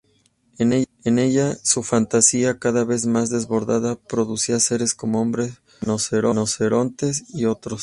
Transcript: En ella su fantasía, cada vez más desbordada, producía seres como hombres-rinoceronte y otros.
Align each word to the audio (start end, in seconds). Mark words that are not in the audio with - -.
En 0.57 1.19
ella 1.19 1.55
su 1.61 1.83
fantasía, 1.83 2.57
cada 2.57 2.83
vez 2.85 3.05
más 3.05 3.29
desbordada, 3.29 3.93
producía 3.99 4.59
seres 4.59 4.95
como 4.95 5.21
hombres-rinoceronte 5.21 7.11
y 7.35 7.45
otros. 7.45 7.79